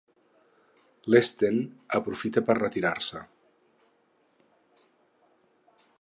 L'Sten 1.13 1.59
aprofita 1.99 2.43
per 2.49 2.57
retirar-se. 2.61 3.23